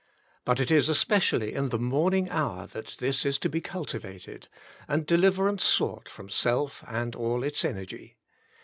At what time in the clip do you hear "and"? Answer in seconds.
4.87-5.05, 6.87-7.15